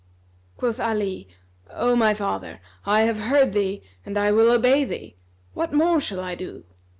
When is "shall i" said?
6.01-6.33